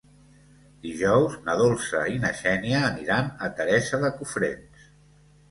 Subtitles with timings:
[0.85, 4.91] Dijous na Dolça i na Xènia aniran a Teresa de Cofrents.